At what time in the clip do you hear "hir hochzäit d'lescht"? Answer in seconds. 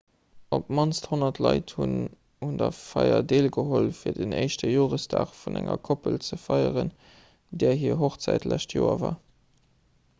7.83-8.75